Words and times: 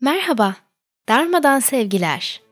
Merhaba, 0.00 0.56
darmadan 1.08 1.60
sevgiler. 1.60 2.42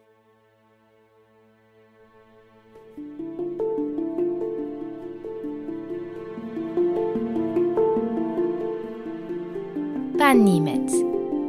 Ben 10.19 10.47
Nimet. 10.47 10.93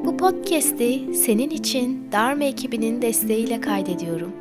Bu 0.05 0.17
podcast'i 0.17 1.15
senin 1.15 1.49
için 1.49 2.11
Dharma 2.11 2.43
ekibinin 2.43 3.01
desteğiyle 3.01 3.61
kaydediyorum. 3.61 4.31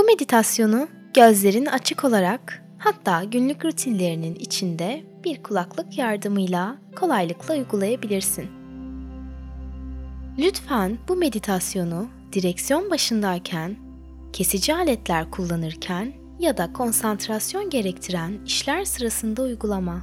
Bu 0.00 0.04
meditasyonu 0.04 0.88
gözlerin 1.14 1.66
açık 1.66 2.04
olarak 2.04 2.62
hatta 2.78 3.24
günlük 3.24 3.64
rutinlerinin 3.64 4.34
içinde 4.34 5.04
bir 5.24 5.42
kulaklık 5.42 5.98
yardımıyla 5.98 6.76
kolaylıkla 6.96 7.54
uygulayabilirsin. 7.54 8.46
Lütfen 10.38 10.98
bu 11.08 11.16
meditasyonu 11.16 12.08
direksiyon 12.32 12.90
başındayken, 12.90 13.76
kesici 14.32 14.74
aletler 14.74 15.30
kullanırken 15.30 16.12
ya 16.38 16.56
da 16.56 16.72
konsantrasyon 16.72 17.70
gerektiren 17.70 18.38
işler 18.46 18.84
sırasında 18.84 19.42
uygulama. 19.42 20.02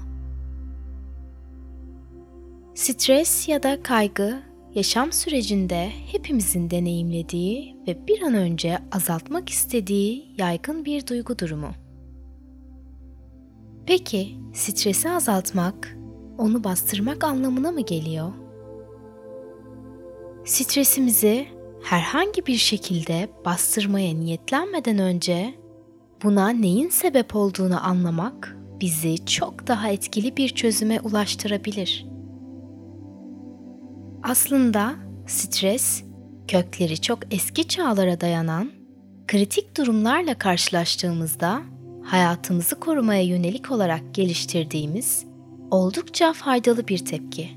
Stres 2.76 3.48
ya 3.48 3.64
da 3.64 3.84
kaygı 3.84 4.40
yaşam 4.78 5.12
sürecinde 5.12 5.92
hepimizin 6.12 6.70
deneyimlediği 6.70 7.76
ve 7.88 8.08
bir 8.08 8.22
an 8.22 8.34
önce 8.34 8.78
azaltmak 8.92 9.50
istediği 9.50 10.36
yaygın 10.38 10.86
bir 10.86 11.08
duygu 11.08 11.40
durumu. 11.40 11.72
Peki 13.86 14.36
stresi 14.54 15.10
azaltmak, 15.10 15.98
onu 16.38 16.64
bastırmak 16.64 17.24
anlamına 17.24 17.72
mı 17.72 17.82
geliyor? 17.82 18.34
Stresimizi 20.46 21.48
herhangi 21.84 22.46
bir 22.46 22.58
şekilde 22.58 23.30
bastırmaya 23.46 24.14
niyetlenmeden 24.14 25.00
önce 25.00 25.54
buna 26.24 26.50
neyin 26.50 26.90
sebep 26.90 27.36
olduğunu 27.36 27.86
anlamak 27.86 28.58
bizi 28.82 29.26
çok 29.26 29.68
daha 29.68 29.90
etkili 29.90 30.38
bir 30.38 30.50
çözüme 30.50 31.00
ulaştırabilir. 31.02 32.17
Aslında 34.28 34.96
stres 35.28 36.04
kökleri 36.48 37.02
çok 37.02 37.20
eski 37.34 37.68
çağlara 37.68 38.22
dayanan 38.22 38.72
kritik 39.28 39.78
durumlarla 39.78 40.38
karşılaştığımızda 40.38 41.62
hayatımızı 42.04 42.80
korumaya 42.80 43.22
yönelik 43.22 43.72
olarak 43.72 44.02
geliştirdiğimiz 44.14 45.26
oldukça 45.72 46.34
faydalı 46.34 46.88
bir 46.88 46.98
tepki. 46.98 47.50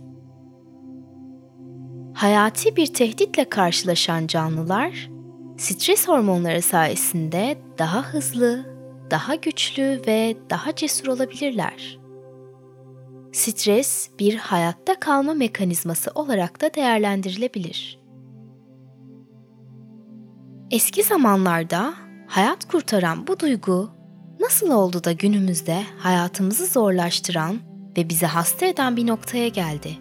Hayati 2.15 2.77
bir 2.77 2.87
tehditle 2.87 3.49
karşılaşan 3.49 4.27
canlılar 4.27 5.11
stres 5.59 6.09
hormonları 6.09 6.63
sayesinde 6.63 7.59
daha 7.79 8.03
hızlı, 8.03 8.67
daha 9.11 9.35
güçlü 9.35 10.03
ve 10.07 10.37
daha 10.51 10.75
cesur 10.75 11.07
olabilirler. 11.07 12.00
Stres 13.33 14.11
bir 14.19 14.37
hayatta 14.37 15.01
kalma 15.01 15.35
mekanizması 15.35 16.11
olarak 16.15 16.61
da 16.61 16.75
değerlendirilebilir. 16.75 18.01
Eski 20.71 21.03
zamanlarda 21.03 21.95
hayat 22.27 22.69
kurtaran 22.69 23.27
bu 23.27 23.41
duygu 23.41 23.91
nasıl 24.41 24.71
oldu 24.71 25.05
da 25.05 25.13
günümüzde 25.13 25.83
hayatımızı 25.99 26.67
zorlaştıran 26.67 27.59
ve 27.97 28.09
bizi 28.09 28.27
hasta 28.27 28.67
eden 28.67 28.97
bir 28.97 29.07
noktaya 29.07 29.49
geldi? 29.49 29.99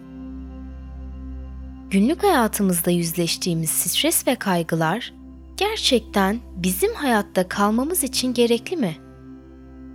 Günlük 1.90 2.22
hayatımızda 2.22 2.90
yüzleştiğimiz 2.90 3.70
stres 3.70 4.26
ve 4.26 4.34
kaygılar 4.34 5.14
gerçekten 5.56 6.40
bizim 6.56 6.94
hayatta 6.94 7.48
kalmamız 7.48 8.04
için 8.04 8.34
gerekli 8.34 8.76
mi? 8.76 8.96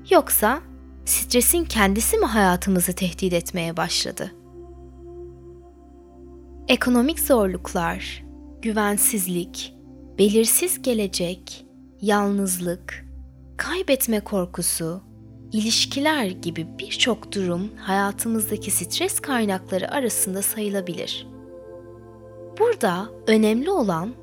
Yoksa 0.10 0.62
stresin 1.06 1.66
kendisi 1.66 2.18
mi 2.18 2.26
hayatımızı 2.26 2.94
tehdit 2.94 3.34
etmeye 3.34 3.78
başladı? 3.78 4.32
Ekonomik 6.68 7.20
zorluklar, 7.20 8.24
güvensizlik, 8.62 9.76
belirsiz 10.18 10.82
gelecek, 10.82 11.66
yalnızlık, 12.02 13.06
kaybetme 13.58 14.20
korkusu, 14.20 15.02
ilişkiler 15.52 16.26
gibi 16.26 16.68
birçok 16.80 17.32
durum 17.32 17.70
hayatımızdaki 17.78 18.72
stres 18.72 19.20
kaynakları 19.20 19.92
arasında 19.92 20.42
sayılabilir. 20.42 21.28
Burada 22.60 23.10
önemli 23.28 23.72
olan 23.72 24.14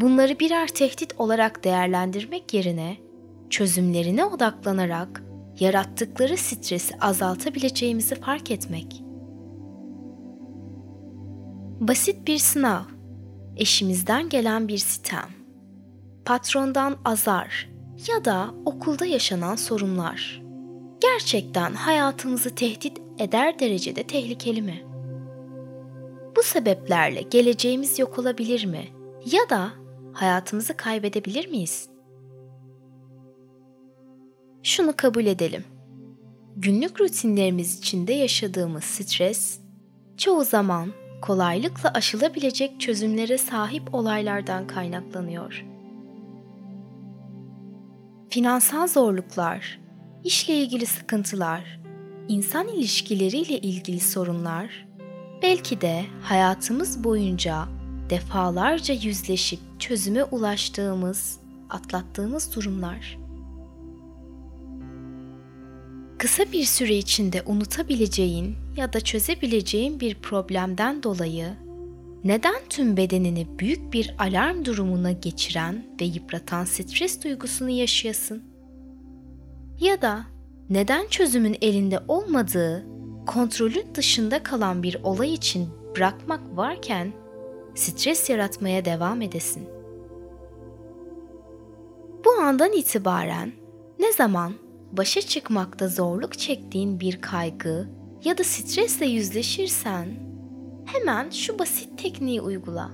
bunları 0.00 0.40
birer 0.40 0.68
tehdit 0.68 1.14
olarak 1.18 1.64
değerlendirmek 1.64 2.54
yerine 2.54 2.96
çözümlerine 3.50 4.24
odaklanarak 4.24 5.22
yarattıkları 5.60 6.36
stresi 6.36 6.94
azaltabileceğimizi 7.00 8.14
fark 8.14 8.50
etmek. 8.50 9.02
Basit 11.80 12.26
bir 12.26 12.38
sınav, 12.38 12.82
eşimizden 13.56 14.28
gelen 14.28 14.68
bir 14.68 14.78
sitem, 14.78 15.28
patrondan 16.24 16.96
azar 17.04 17.70
ya 18.08 18.24
da 18.24 18.54
okulda 18.64 19.06
yaşanan 19.06 19.56
sorunlar 19.56 20.46
gerçekten 21.00 21.72
hayatımızı 21.74 22.54
tehdit 22.54 22.98
eder 23.18 23.58
derecede 23.58 24.02
tehlikeli 24.02 24.62
mi? 24.62 24.82
Bu 26.36 26.42
sebeplerle 26.42 27.22
geleceğimiz 27.22 27.98
yok 27.98 28.18
olabilir 28.18 28.64
mi? 28.64 28.88
Ya 29.24 29.50
da 29.50 29.72
hayatımızı 30.12 30.76
kaybedebilir 30.76 31.48
miyiz? 31.48 31.88
Şunu 34.66 34.96
kabul 34.96 35.26
edelim. 35.26 35.64
Günlük 36.56 37.00
rutinlerimiz 37.00 37.78
içinde 37.78 38.12
yaşadığımız 38.12 38.84
stres 38.84 39.58
çoğu 40.16 40.44
zaman 40.44 40.92
kolaylıkla 41.22 41.90
aşılabilecek 41.94 42.80
çözümlere 42.80 43.38
sahip 43.38 43.94
olaylardan 43.94 44.66
kaynaklanıyor. 44.66 45.64
Finansal 48.30 48.86
zorluklar, 48.86 49.80
işle 50.24 50.54
ilgili 50.54 50.86
sıkıntılar, 50.86 51.80
insan 52.28 52.68
ilişkileriyle 52.68 53.58
ilgili 53.58 54.00
sorunlar, 54.00 54.88
belki 55.42 55.80
de 55.80 56.04
hayatımız 56.22 57.04
boyunca 57.04 57.64
defalarca 58.10 58.94
yüzleşip 58.94 59.60
çözüme 59.78 60.24
ulaştığımız, 60.24 61.40
atlattığımız 61.70 62.56
durumlar 62.56 63.25
kısa 66.18 66.52
bir 66.52 66.64
süre 66.64 66.96
içinde 66.96 67.42
unutabileceğin 67.46 68.56
ya 68.76 68.92
da 68.92 69.00
çözebileceğin 69.00 70.00
bir 70.00 70.14
problemden 70.14 71.02
dolayı 71.02 71.54
neden 72.24 72.56
tüm 72.68 72.96
bedenini 72.96 73.46
büyük 73.58 73.92
bir 73.92 74.14
alarm 74.18 74.64
durumuna 74.64 75.12
geçiren 75.12 75.86
ve 76.00 76.04
yıpratan 76.04 76.64
stres 76.64 77.24
duygusunu 77.24 77.70
yaşayasın? 77.70 78.42
Ya 79.80 80.02
da 80.02 80.24
neden 80.70 81.06
çözümün 81.06 81.56
elinde 81.60 82.00
olmadığı, 82.08 82.86
kontrolün 83.26 83.86
dışında 83.94 84.42
kalan 84.42 84.82
bir 84.82 85.00
olay 85.02 85.34
için 85.34 85.68
bırakmak 85.96 86.56
varken 86.56 87.12
stres 87.74 88.30
yaratmaya 88.30 88.84
devam 88.84 89.22
edesin? 89.22 89.68
Bu 92.24 92.30
andan 92.30 92.72
itibaren 92.72 93.52
ne 93.98 94.12
zaman 94.12 94.52
başa 94.92 95.20
çıkmakta 95.20 95.88
zorluk 95.88 96.38
çektiğin 96.38 97.00
bir 97.00 97.20
kaygı 97.20 97.88
ya 98.24 98.38
da 98.38 98.44
stresle 98.44 99.06
yüzleşirsen 99.06 100.08
hemen 100.84 101.30
şu 101.30 101.58
basit 101.58 101.98
tekniği 101.98 102.40
uygula. 102.40 102.90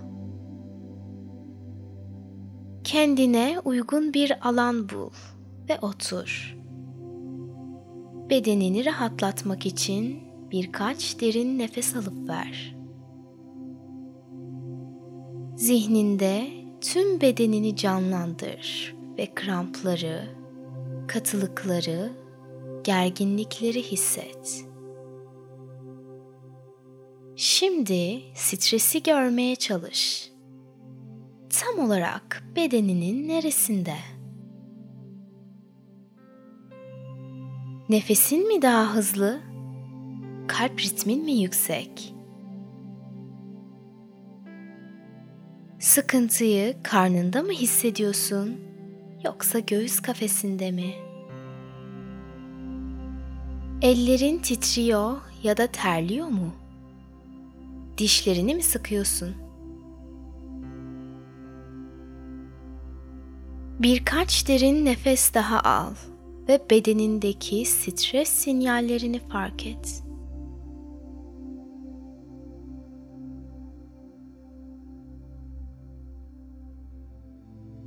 Kendine 2.84 3.56
uygun 3.64 4.14
bir 4.14 4.48
alan 4.48 4.88
bul 4.88 5.10
ve 5.68 5.78
otur. 5.82 6.56
Bedenini 8.30 8.84
rahatlatmak 8.84 9.66
için 9.66 10.20
birkaç 10.50 11.20
derin 11.20 11.58
nefes 11.58 11.96
alıp 11.96 12.28
ver. 12.28 12.76
Zihninde 15.56 16.48
tüm 16.80 17.20
bedenini 17.20 17.76
canlandır 17.76 18.94
ve 19.18 19.34
krampları, 19.34 20.41
katılıkları, 21.12 22.12
gerginlikleri 22.84 23.82
hisset. 23.82 24.64
Şimdi 27.36 28.22
stresi 28.34 29.02
görmeye 29.02 29.56
çalış. 29.56 30.32
Tam 31.50 31.86
olarak 31.86 32.42
bedeninin 32.56 33.28
neresinde? 33.28 33.94
Nefesin 37.88 38.48
mi 38.48 38.62
daha 38.62 38.94
hızlı? 38.94 39.40
Kalp 40.48 40.80
ritmin 40.80 41.24
mi 41.24 41.32
yüksek? 41.32 42.14
Sıkıntıyı 45.78 46.82
karnında 46.82 47.42
mı 47.42 47.52
hissediyorsun 47.52 48.72
yoksa 49.24 49.58
göğüs 49.58 50.00
kafesinde 50.00 50.70
mi? 50.70 50.94
Ellerin 53.82 54.38
titriyor 54.38 55.16
ya 55.42 55.56
da 55.56 55.66
terliyor 55.66 56.28
mu? 56.28 56.52
Dişlerini 57.98 58.54
mi 58.54 58.62
sıkıyorsun? 58.62 59.34
Birkaç 63.78 64.48
derin 64.48 64.84
nefes 64.84 65.34
daha 65.34 65.60
al 65.60 65.94
ve 66.48 66.60
bedenindeki 66.70 67.64
stres 67.64 68.28
sinyallerini 68.28 69.18
fark 69.18 69.66
et. 69.66 70.02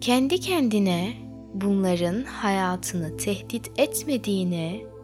Kendi 0.02 0.40
kendine 0.40 1.14
bunların 1.54 2.24
hayatını 2.24 3.18
tehdit 3.18 3.72
etmediğini 3.78 4.95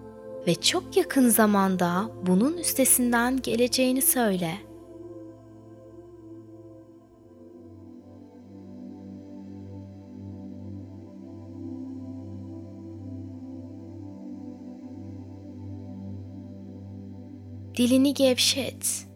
ve 0.47 0.55
çok 0.55 0.97
yakın 0.97 1.29
zamanda 1.29 2.11
bunun 2.27 2.57
üstesinden 2.57 3.41
geleceğini 3.41 4.01
söyle. 4.01 4.57
Dilini 17.77 18.13
gevşet. 18.13 19.07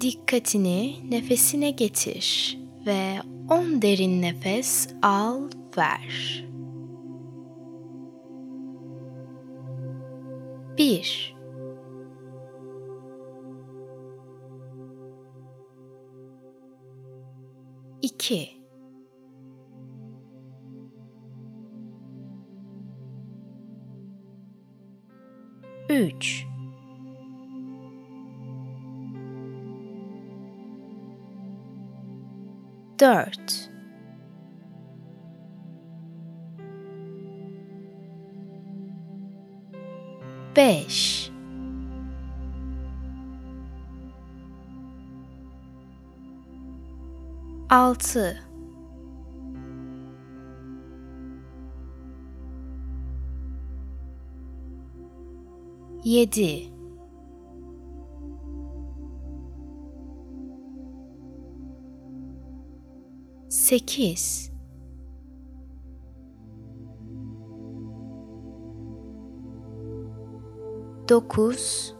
Dikkatini 0.00 0.96
nefesine 1.10 1.70
getir 1.70 2.58
ve 2.86 3.20
10 3.48 3.82
derin 3.82 4.22
nefes 4.22 4.88
al, 5.02 5.50
ver. 5.76 6.44
1 10.78 11.34
2 18.02 18.58
3 25.88 26.47
dört. 33.00 33.70
Beş. 40.56 41.30
Altı. 47.70 48.36
Yedi 56.04 56.77
sekiz 63.68 64.50
dokuz 71.08 71.94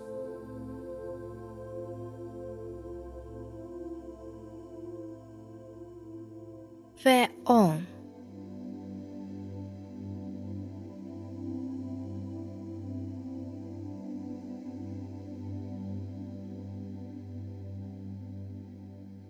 ve 7.06 7.28
on. 7.46 7.76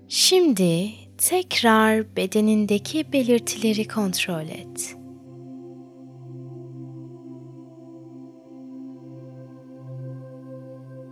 Şimdi 0.09 0.98
Tekrar 1.19 2.17
bedenindeki 2.17 3.13
belirtileri 3.13 3.89
kontrol 3.89 4.49
et. 4.49 4.97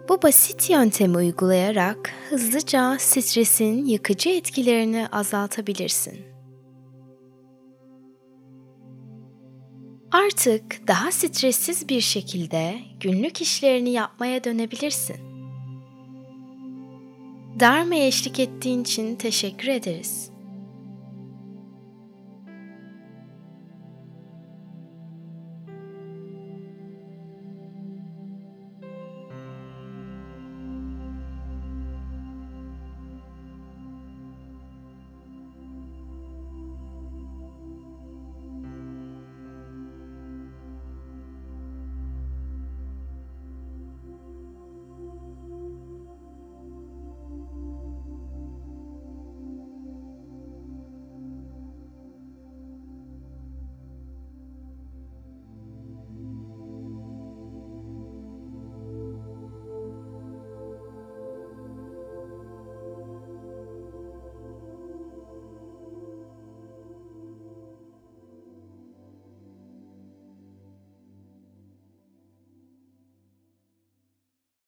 Bu 0.09 0.23
basit 0.23 0.71
yöntemi 0.71 1.17
uygulayarak 1.17 2.13
hızlıca 2.31 2.97
stresin 2.99 3.85
yıkıcı 3.87 4.29
etkilerini 4.29 5.09
azaltabilirsin. 5.13 6.19
Artık 10.13 10.89
daha 10.89 11.13
stressiz 11.13 11.89
bir 11.89 12.01
şekilde 12.01 12.79
günlük 13.01 13.43
işlerini 13.43 13.91
yapmaya 13.91 14.45
dönebilirsin. 14.45 15.36
Darme 17.61 18.07
eşlik 18.07 18.41
ettiğin 18.41 18.83
için 18.83 19.17
teşekkür 19.17 19.69
ederiz. 19.69 20.31